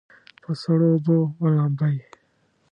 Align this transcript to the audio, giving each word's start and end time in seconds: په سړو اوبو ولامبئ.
په 0.41 0.51
سړو 0.61 0.87
اوبو 0.93 1.17
ولامبئ. 1.41 1.97